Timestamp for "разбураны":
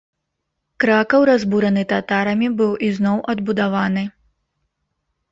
1.29-1.83